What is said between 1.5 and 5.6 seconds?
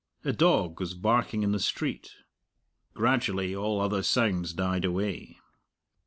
the street. Gradually all other sounds died away.